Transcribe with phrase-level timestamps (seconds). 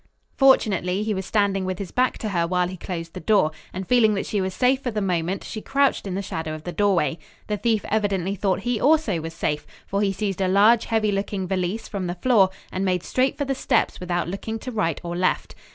[0.35, 3.87] Fortunately he was standing with his back to her while he closed the door, and
[3.87, 6.71] feeling that she was safe for the moment, she crouched in the shadow of the
[6.71, 7.19] doorway.
[7.45, 11.47] The thief evidently thought he also was safe, for he seized a large, heavy looking
[11.47, 15.15] valise from the floor and made straight for the steps without looking to right or
[15.15, 15.53] left.